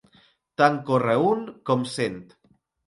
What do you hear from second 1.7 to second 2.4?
com cent.